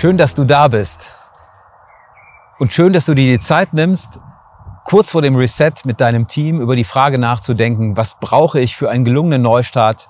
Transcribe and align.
Schön, 0.00 0.16
dass 0.16 0.34
du 0.34 0.44
da 0.44 0.66
bist. 0.66 1.14
Und 2.58 2.72
schön, 2.72 2.94
dass 2.94 3.04
du 3.04 3.12
dir 3.12 3.36
die 3.36 3.38
Zeit 3.38 3.74
nimmst, 3.74 4.18
kurz 4.86 5.10
vor 5.10 5.20
dem 5.20 5.36
Reset 5.36 5.72
mit 5.84 6.00
deinem 6.00 6.26
Team 6.26 6.58
über 6.58 6.74
die 6.74 6.84
Frage 6.84 7.18
nachzudenken, 7.18 7.98
was 7.98 8.18
brauche 8.18 8.60
ich 8.60 8.76
für 8.76 8.88
einen 8.88 9.04
gelungenen 9.04 9.42
Neustart 9.42 10.08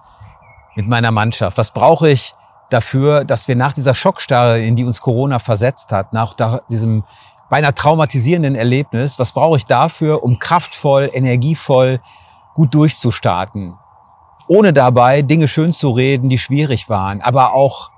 mit 0.76 0.86
meiner 0.86 1.10
Mannschaft? 1.10 1.58
Was 1.58 1.72
brauche 1.72 2.08
ich 2.08 2.36
dafür, 2.70 3.24
dass 3.24 3.48
wir 3.48 3.56
nach 3.56 3.72
dieser 3.72 3.96
Schockstarre, 3.96 4.62
in 4.62 4.76
die 4.76 4.84
uns 4.84 5.00
Corona 5.00 5.40
versetzt 5.40 5.90
hat, 5.90 6.12
nach 6.12 6.36
diesem 6.68 7.02
beinahe 7.48 7.74
traumatisierenden 7.74 8.54
Erlebnis, 8.54 9.18
was 9.18 9.32
brauche 9.32 9.56
ich 9.56 9.66
dafür, 9.66 10.22
um 10.22 10.38
kraftvoll, 10.38 11.10
energievoll, 11.12 12.00
gut 12.54 12.72
durchzustarten? 12.76 13.76
Ohne 14.46 14.72
dabei 14.72 15.22
Dinge 15.22 15.48
schön 15.48 15.72
zu 15.72 15.90
reden, 15.90 16.28
die 16.28 16.38
schwierig 16.38 16.88
waren, 16.88 17.20
aber 17.20 17.54
auch 17.54 17.90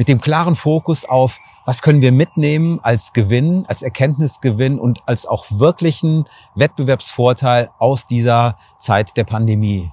mit 0.00 0.08
dem 0.08 0.22
klaren 0.22 0.54
Fokus 0.54 1.04
auf, 1.04 1.38
was 1.66 1.82
können 1.82 2.00
wir 2.00 2.10
mitnehmen 2.10 2.80
als 2.82 3.12
Gewinn, 3.12 3.66
als 3.66 3.82
Erkenntnisgewinn 3.82 4.78
und 4.78 5.06
als 5.06 5.26
auch 5.26 5.44
wirklichen 5.50 6.24
Wettbewerbsvorteil 6.54 7.68
aus 7.78 8.06
dieser 8.06 8.56
Zeit 8.78 9.14
der 9.18 9.24
Pandemie. 9.24 9.92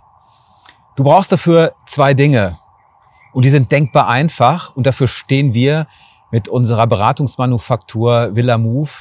Du 0.95 1.03
brauchst 1.03 1.33
dafür 1.33 1.73
zwei 1.87 2.13
Dinge 2.13 2.57
und 3.33 3.43
die 3.43 3.49
sind 3.49 3.69
denkbar 3.69 4.07
einfach 4.07 4.73
und 4.77 4.87
dafür 4.87 5.09
stehen 5.09 5.53
wir 5.53 5.87
mit 6.31 6.47
unserer 6.47 6.87
Beratungsmanufaktur 6.87 8.33
Villa 8.33 8.57
Move 8.57 8.91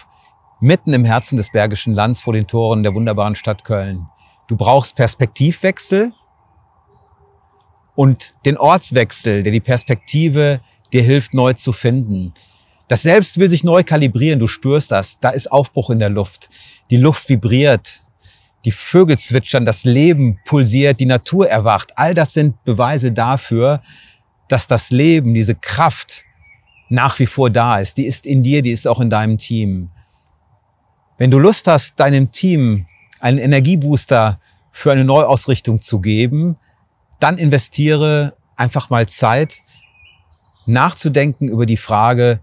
mitten 0.59 0.93
im 0.93 1.05
Herzen 1.05 1.37
des 1.37 1.53
Bergischen 1.53 1.95
Lands 1.95 2.21
vor 2.21 2.33
den 2.33 2.49
Toren 2.49 2.83
der 2.83 2.95
wunderbaren 2.95 3.37
Stadt 3.37 3.63
Köln. 3.63 4.09
Du 4.49 4.57
brauchst 4.57 4.97
Perspektivwechsel 4.97 6.13
und 7.95 8.35
den 8.45 8.59
Ortswechsel, 8.59 9.45
der 9.45 9.53
die 9.53 9.61
Perspektive 9.61 10.61
dir 10.93 11.03
hilft, 11.03 11.35
neu 11.35 11.53
zu 11.53 11.73
finden. 11.73 12.33
Das 12.89 13.03
Selbst 13.03 13.39
will 13.39 13.51
sich 13.51 13.65
neu 13.65 13.83
kalibrieren, 13.83 14.39
du 14.39 14.47
spürst 14.47 14.93
das. 14.93 15.19
Da 15.19 15.31
ist 15.31 15.51
Aufbruch 15.51 15.91
in 15.91 15.99
der 15.99 16.11
Luft. 16.11 16.49
Die 16.91 16.97
Luft 16.97 17.29
vibriert. 17.29 18.03
Die 18.65 18.73
Vögel 18.73 19.19
zwitschern, 19.19 19.65
das 19.65 19.85
Leben 19.85 20.41
pulsiert, 20.45 20.99
die 20.99 21.07
Natur 21.07 21.49
erwacht. 21.49 21.93
All 21.97 22.15
das 22.15 22.33
sind 22.33 22.65
Beweise 22.65 23.13
dafür, 23.13 23.83
dass 24.49 24.67
das 24.67 24.91
Leben, 24.91 25.35
diese 25.35 25.55
Kraft 25.55 26.25
nach 26.89 27.19
wie 27.19 27.27
vor 27.27 27.51
da 27.51 27.79
ist. 27.79 27.97
Die 27.97 28.07
ist 28.07 28.27
in 28.27 28.43
dir, 28.43 28.63
die 28.63 28.71
ist 28.73 28.87
auch 28.87 29.01
in 29.01 29.11
deinem 29.11 29.39
Team. 29.39 29.91
Wenn 31.19 31.31
du 31.31 31.39
Lust 31.39 31.67
hast, 31.67 31.99
deinem 31.99 32.31
Team 32.31 32.87
einen 33.21 33.39
Energiebooster 33.39 34.41
für 34.71 34.93
eine 34.93 35.05
Neuausrichtung 35.05 35.81
zu 35.81 36.01
geben, 36.01 36.57
dann 37.19 37.39
investiere 37.39 38.35
einfach 38.57 38.91
mal 38.91 39.09
Zeit 39.09 39.63
nachzudenken 40.67 41.49
über 41.49 41.67
die 41.67 41.77
Frage, 41.77 42.41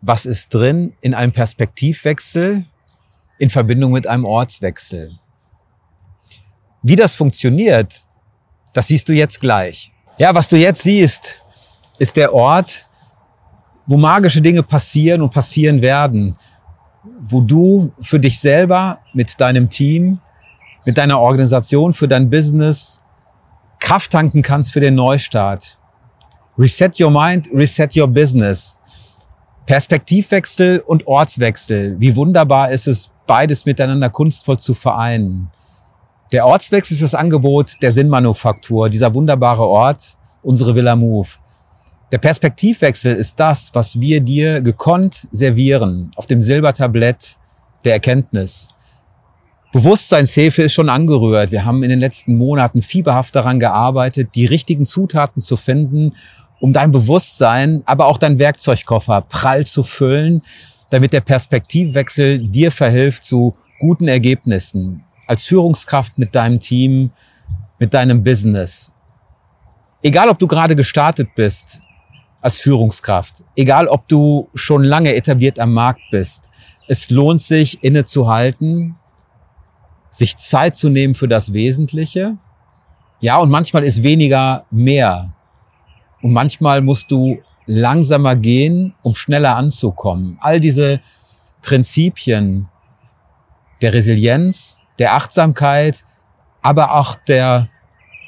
was 0.00 0.26
ist 0.26 0.52
drin 0.52 0.94
in 1.00 1.14
einem 1.14 1.32
Perspektivwechsel 1.32 2.66
in 3.38 3.50
Verbindung 3.50 3.92
mit 3.92 4.06
einem 4.06 4.24
Ortswechsel. 4.24 5.18
Wie 6.82 6.96
das 6.96 7.14
funktioniert, 7.14 8.02
das 8.72 8.88
siehst 8.88 9.08
du 9.08 9.12
jetzt 9.12 9.40
gleich. 9.40 9.92
Ja, 10.18 10.34
was 10.34 10.48
du 10.48 10.56
jetzt 10.56 10.82
siehst, 10.82 11.42
ist 11.98 12.16
der 12.16 12.34
Ort, 12.34 12.88
wo 13.86 13.96
magische 13.96 14.40
Dinge 14.40 14.62
passieren 14.62 15.22
und 15.22 15.32
passieren 15.32 15.82
werden, 15.82 16.36
wo 17.20 17.40
du 17.40 17.92
für 18.00 18.20
dich 18.20 18.38
selber, 18.38 19.00
mit 19.12 19.40
deinem 19.40 19.70
Team, 19.70 20.20
mit 20.84 20.98
deiner 20.98 21.18
Organisation, 21.18 21.94
für 21.94 22.08
dein 22.08 22.30
Business 22.30 23.02
Kraft 23.78 24.12
tanken 24.12 24.42
kannst 24.42 24.72
für 24.72 24.80
den 24.80 24.94
Neustart. 24.94 25.78
Reset 26.58 27.00
your 27.00 27.10
mind, 27.10 27.48
reset 27.52 27.96
your 27.96 28.06
business. 28.06 28.78
Perspektivwechsel 29.64 30.80
und 30.80 31.06
Ortswechsel. 31.06 31.96
Wie 31.98 32.14
wunderbar 32.14 32.70
ist 32.70 32.86
es, 32.86 33.10
beides 33.26 33.64
miteinander 33.64 34.10
kunstvoll 34.10 34.58
zu 34.58 34.74
vereinen. 34.74 35.50
Der 36.30 36.46
Ortswechsel 36.46 36.94
ist 36.94 37.02
das 37.02 37.14
Angebot 37.14 37.80
der 37.80 37.92
Sinnmanufaktur, 37.92 38.90
dieser 38.90 39.14
wunderbare 39.14 39.66
Ort, 39.66 40.16
unsere 40.42 40.74
Villa 40.74 40.96
Move. 40.96 41.28
Der 42.10 42.18
Perspektivwechsel 42.18 43.14
ist 43.16 43.40
das, 43.40 43.70
was 43.72 43.98
wir 43.98 44.20
dir 44.20 44.60
gekonnt 44.60 45.26
servieren 45.30 46.10
auf 46.16 46.26
dem 46.26 46.42
Silbertablett 46.42 47.38
der 47.84 47.94
Erkenntnis. 47.94 48.68
Bewusstseinshilfe 49.72 50.64
ist 50.64 50.74
schon 50.74 50.90
angerührt. 50.90 51.50
Wir 51.50 51.64
haben 51.64 51.82
in 51.82 51.88
den 51.88 52.00
letzten 52.00 52.36
Monaten 52.36 52.82
fieberhaft 52.82 53.34
daran 53.34 53.58
gearbeitet, 53.58 54.34
die 54.34 54.44
richtigen 54.44 54.84
Zutaten 54.84 55.40
zu 55.40 55.56
finden, 55.56 56.14
um 56.62 56.72
dein 56.72 56.92
Bewusstsein, 56.92 57.82
aber 57.86 58.06
auch 58.06 58.18
dein 58.18 58.38
Werkzeugkoffer 58.38 59.22
prall 59.22 59.66
zu 59.66 59.82
füllen, 59.82 60.42
damit 60.90 61.12
der 61.12 61.20
Perspektivwechsel 61.20 62.38
dir 62.38 62.70
verhilft 62.70 63.24
zu 63.24 63.56
guten 63.80 64.06
Ergebnissen 64.06 65.02
als 65.26 65.42
Führungskraft 65.42 66.18
mit 66.18 66.36
deinem 66.36 66.60
Team, 66.60 67.10
mit 67.80 67.92
deinem 67.92 68.22
Business. 68.22 68.92
Egal, 70.04 70.28
ob 70.28 70.38
du 70.38 70.46
gerade 70.46 70.76
gestartet 70.76 71.30
bist 71.34 71.82
als 72.40 72.60
Führungskraft, 72.60 73.42
egal, 73.56 73.88
ob 73.88 74.06
du 74.06 74.48
schon 74.54 74.84
lange 74.84 75.16
etabliert 75.16 75.58
am 75.58 75.74
Markt 75.74 76.02
bist, 76.12 76.44
es 76.86 77.10
lohnt 77.10 77.42
sich, 77.42 77.82
innezuhalten, 77.82 78.94
sich 80.10 80.36
Zeit 80.36 80.76
zu 80.76 80.90
nehmen 80.90 81.14
für 81.14 81.26
das 81.26 81.52
Wesentliche. 81.52 82.36
Ja, 83.18 83.38
und 83.38 83.50
manchmal 83.50 83.82
ist 83.82 84.04
weniger 84.04 84.64
mehr. 84.70 85.32
Und 86.22 86.32
manchmal 86.32 86.80
musst 86.80 87.10
du 87.10 87.42
langsamer 87.66 88.36
gehen, 88.36 88.94
um 89.02 89.14
schneller 89.14 89.56
anzukommen. 89.56 90.38
All 90.40 90.60
diese 90.60 91.00
Prinzipien 91.62 92.68
der 93.80 93.92
Resilienz, 93.92 94.78
der 94.98 95.14
Achtsamkeit, 95.14 96.04
aber 96.62 96.94
auch 96.94 97.16
der 97.26 97.68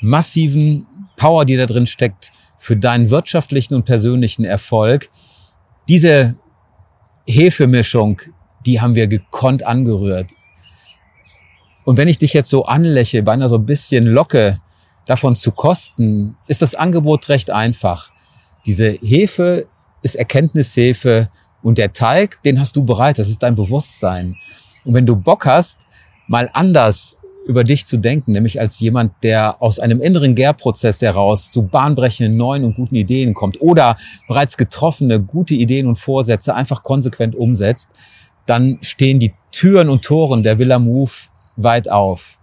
massiven 0.01 0.87
Power, 1.17 1.45
die 1.45 1.57
da 1.57 1.67
drin 1.67 1.87
steckt, 1.87 2.33
für 2.59 2.77
deinen 2.77 3.11
wirtschaftlichen 3.11 3.75
und 3.75 3.85
persönlichen 3.85 4.45
Erfolg. 4.45 5.11
Diese 5.89 6.37
Hefemischung, 7.27 8.21
die 8.67 8.81
haben 8.81 8.95
wir 8.95 9.07
gekonnt 9.07 9.63
angerührt. 9.63 10.29
Und 11.85 11.99
wenn 11.99 12.09
ich 12.09 12.19
dich 12.19 12.33
jetzt 12.33 12.49
so 12.49 12.65
anlächle, 12.65 13.23
beinahe 13.23 13.49
so 13.49 13.57
ein 13.57 13.67
bisschen 13.67 14.07
locke, 14.07 14.61
davon 15.07 15.37
zu 15.37 15.53
kosten, 15.53 16.37
ist 16.47 16.63
das 16.63 16.75
Angebot 16.75 17.29
recht 17.29 17.51
einfach. 17.51 18.11
Diese 18.67 18.91
Hefe 19.03 19.67
ist 20.03 20.15
Erkenntnishefe 20.15 21.31
und 21.63 21.79
der 21.79 21.93
Teig, 21.93 22.43
den 22.43 22.61
hast 22.61 22.77
du 22.77 22.85
bereit, 22.85 23.19
das 23.19 23.29
ist 23.29 23.43
dein 23.43 23.55
Bewusstsein. 23.55 24.37
Und 24.85 24.95
wenn 24.95 25.07
du 25.07 25.17
Bock 25.17 25.47
hast, 25.47 25.81
mal 26.27 26.51
anders 26.53 27.19
über 27.47 27.65
dich 27.65 27.87
zu 27.87 27.99
denken, 27.99 28.33
nämlich 28.33 28.61
als 28.61 28.81
jemand, 28.81 29.13
der 29.23 29.63
aus 29.63 29.79
einem 29.79 30.01
inneren 30.01 30.35
Gärprozess 30.35 31.03
heraus 31.03 31.53
zu 31.53 31.63
bahnbrechenden 31.63 32.37
neuen 32.37 32.65
und 32.65 32.75
guten 32.75 32.95
Ideen 32.95 33.35
kommt 33.35 33.61
oder 33.61 33.99
bereits 34.29 34.57
getroffene 34.57 35.21
gute 35.21 35.55
Ideen 35.55 35.87
und 35.87 35.97
Vorsätze 35.97 36.55
einfach 36.55 36.83
konsequent 36.83 37.35
umsetzt, 37.35 37.91
dann 38.47 38.79
stehen 38.81 39.19
die 39.19 39.35
Türen 39.51 39.89
und 39.89 40.05
Toren 40.05 40.43
der 40.43 40.59
Villa 40.59 40.79
Move 40.79 41.13
weit 41.57 41.91
auf. 41.91 42.39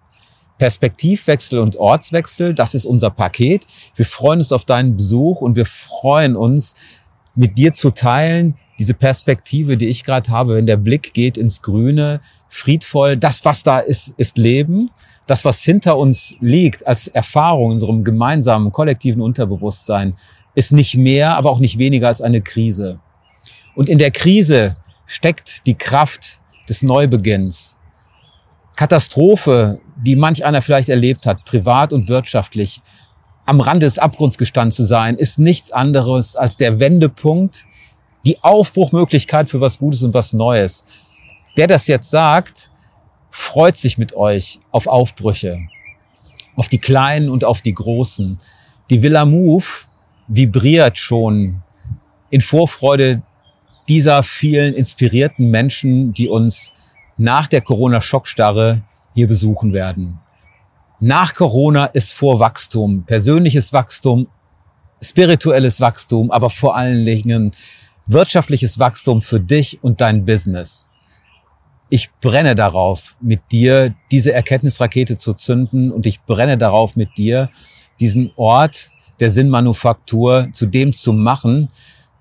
Perspektivwechsel 0.61 1.57
und 1.57 1.75
Ortswechsel, 1.75 2.53
das 2.53 2.75
ist 2.75 2.85
unser 2.85 3.09
Paket. 3.09 3.65
Wir 3.95 4.05
freuen 4.05 4.37
uns 4.37 4.51
auf 4.51 4.63
deinen 4.63 4.95
Besuch 4.95 5.41
und 5.41 5.55
wir 5.55 5.65
freuen 5.65 6.35
uns, 6.35 6.75
mit 7.33 7.57
dir 7.57 7.73
zu 7.73 7.89
teilen, 7.89 8.53
diese 8.77 8.93
Perspektive, 8.93 9.75
die 9.75 9.87
ich 9.87 10.03
gerade 10.03 10.29
habe, 10.29 10.57
wenn 10.57 10.67
der 10.67 10.77
Blick 10.77 11.15
geht 11.15 11.35
ins 11.35 11.63
Grüne, 11.63 12.21
friedvoll, 12.47 13.17
das, 13.17 13.43
was 13.43 13.63
da 13.63 13.79
ist, 13.79 14.13
ist 14.17 14.37
Leben. 14.37 14.91
Das, 15.25 15.45
was 15.45 15.63
hinter 15.63 15.97
uns 15.97 16.35
liegt 16.41 16.85
als 16.85 17.07
Erfahrung 17.07 17.71
in 17.71 17.73
unserem 17.77 18.03
gemeinsamen, 18.03 18.71
kollektiven 18.71 19.23
Unterbewusstsein, 19.23 20.13
ist 20.53 20.73
nicht 20.73 20.95
mehr, 20.95 21.37
aber 21.37 21.49
auch 21.49 21.59
nicht 21.59 21.79
weniger 21.79 22.07
als 22.07 22.21
eine 22.21 22.41
Krise. 22.41 22.99
Und 23.73 23.89
in 23.89 23.97
der 23.97 24.11
Krise 24.11 24.77
steckt 25.07 25.65
die 25.65 25.75
Kraft 25.75 26.37
des 26.69 26.83
Neubeginns. 26.83 27.77
Katastrophe, 28.75 29.79
die 30.01 30.15
manch 30.15 30.43
einer 30.45 30.61
vielleicht 30.61 30.89
erlebt 30.89 31.25
hat, 31.25 31.45
privat 31.45 31.93
und 31.93 32.07
wirtschaftlich, 32.07 32.81
am 33.45 33.59
Rande 33.59 33.85
des 33.85 33.99
Abgrunds 33.99 34.37
gestanden 34.37 34.71
zu 34.71 34.83
sein, 34.83 35.17
ist 35.17 35.39
nichts 35.39 35.71
anderes 35.71 36.35
als 36.35 36.57
der 36.57 36.79
Wendepunkt, 36.79 37.65
die 38.25 38.41
Aufbruchmöglichkeit 38.43 39.49
für 39.49 39.61
was 39.61 39.79
Gutes 39.79 40.03
und 40.03 40.13
was 40.13 40.33
Neues. 40.33 40.85
Wer 41.55 41.67
das 41.67 41.87
jetzt 41.87 42.09
sagt, 42.09 42.69
freut 43.31 43.77
sich 43.77 43.97
mit 43.97 44.13
euch 44.13 44.59
auf 44.71 44.87
Aufbrüche, 44.87 45.59
auf 46.55 46.67
die 46.67 46.77
kleinen 46.77 47.29
und 47.29 47.43
auf 47.43 47.61
die 47.61 47.73
großen. 47.73 48.39
Die 48.89 49.01
Villa 49.01 49.25
Move 49.25 49.65
vibriert 50.27 50.97
schon 50.97 51.61
in 52.29 52.41
Vorfreude 52.41 53.23
dieser 53.87 54.23
vielen 54.23 54.73
inspirierten 54.73 55.49
Menschen, 55.49 56.13
die 56.13 56.29
uns 56.29 56.71
nach 57.17 57.47
der 57.47 57.61
Corona-Schockstarre 57.61 58.81
hier 59.13 59.27
besuchen 59.27 59.73
werden. 59.73 60.19
Nach 60.99 61.33
Corona 61.33 61.85
ist 61.85 62.13
vor 62.13 62.39
Wachstum, 62.39 63.03
persönliches 63.03 63.73
Wachstum, 63.73 64.27
spirituelles 65.01 65.81
Wachstum, 65.81 66.29
aber 66.29 66.49
vor 66.49 66.75
allen 66.75 67.05
Dingen 67.05 67.51
wirtschaftliches 68.05 68.77
Wachstum 68.77 69.21
für 69.21 69.39
dich 69.39 69.83
und 69.83 70.01
dein 70.01 70.25
Business. 70.25 70.89
Ich 71.89 72.09
brenne 72.21 72.55
darauf, 72.55 73.15
mit 73.19 73.41
dir 73.51 73.93
diese 74.11 74.31
Erkenntnisrakete 74.31 75.17
zu 75.17 75.33
zünden 75.33 75.91
und 75.91 76.05
ich 76.05 76.21
brenne 76.21 76.57
darauf, 76.57 76.95
mit 76.95 77.17
dir 77.17 77.49
diesen 77.99 78.31
Ort 78.35 78.91
der 79.19 79.29
Sinnmanufaktur 79.29 80.49
zu 80.53 80.65
dem 80.65 80.93
zu 80.93 81.13
machen, 81.13 81.69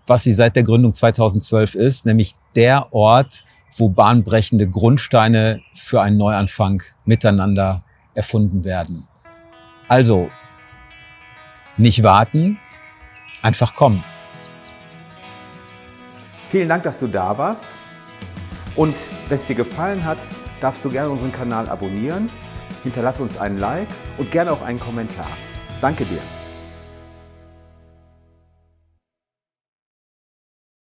was 0.06 0.24
sie 0.24 0.34
seit 0.34 0.56
der 0.56 0.64
Gründung 0.64 0.92
2012 0.92 1.74
ist, 1.74 2.04
nämlich 2.06 2.34
der 2.54 2.92
Ort, 2.92 3.44
wo 3.76 3.88
bahnbrechende 3.88 4.68
Grundsteine 4.68 5.60
für 5.74 6.02
einen 6.02 6.16
Neuanfang 6.16 6.82
miteinander 7.04 7.84
erfunden 8.14 8.64
werden. 8.64 9.06
Also, 9.88 10.30
nicht 11.76 12.02
warten, 12.02 12.58
einfach 13.42 13.74
kommen. 13.74 14.04
Vielen 16.50 16.68
Dank, 16.68 16.82
dass 16.82 16.98
du 16.98 17.06
da 17.06 17.38
warst. 17.38 17.64
Und 18.76 18.94
wenn 19.28 19.38
es 19.38 19.46
dir 19.46 19.56
gefallen 19.56 20.04
hat, 20.04 20.18
darfst 20.60 20.84
du 20.84 20.90
gerne 20.90 21.10
unseren 21.10 21.32
Kanal 21.32 21.68
abonnieren, 21.68 22.30
hinterlass 22.82 23.20
uns 23.20 23.38
einen 23.38 23.58
Like 23.58 23.88
und 24.18 24.30
gerne 24.30 24.52
auch 24.52 24.62
einen 24.62 24.78
Kommentar. 24.78 25.28
Danke 25.80 26.04
dir. 26.04 26.20